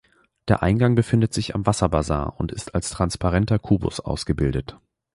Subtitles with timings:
[0.47, 4.79] Der Eingang befindet sich am Wasserbassin und ist als transparenter Kubus ausgebildet.